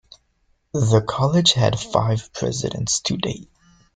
The 0.73 1.05
college 1.07 1.53
has 1.53 1.61
had 1.63 1.79
five 1.79 2.33
presidents 2.33 3.01
to 3.01 3.17
date. 3.17 3.51